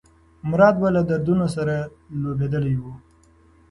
مراد 0.49 0.75
به 0.81 0.89
له 0.95 1.01
دردونو 1.09 1.45
سره 1.55 1.75
لوبېدلی 2.21 2.75
و. 2.81 2.83